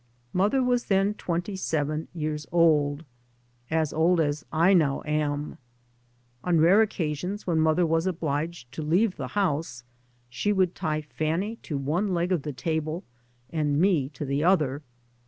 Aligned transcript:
Mother 0.33 0.63
was 0.63 0.85
then 0.85 1.13
twenty 1.13 1.55
seven 1.55 2.07
years 2.15 2.47
old, 2.51 3.05
as 3.69 3.93
old 3.93 4.19
as 4.19 4.43
I 4.51 4.73
now 4.73 5.03
am. 5.05 5.59
On 6.43 6.57
rare 6.59 6.81
occasions 6.81 7.45
when 7.45 7.59
mother 7.59 7.85
was 7.85 8.07
obliged 8.07 8.71
to 8.71 8.81
leave 8.81 9.15
the 9.17 9.27
house 9.37 9.83
she 10.27 10.51
would 10.51 10.73
tie 10.73 11.01
Fanny 11.01 11.57
to 11.57 11.77
one 11.77 12.15
leg 12.15 12.31
of 12.31 12.41
the 12.41 12.51
table, 12.51 13.03
and 13.51 13.79
me 13.79 14.09
to 14.15 14.25
the 14.25 14.43
other. 14.43 14.81